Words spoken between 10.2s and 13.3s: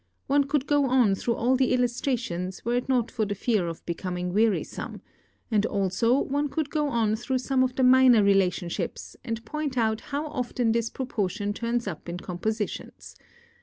often this proportion turns up in compositions.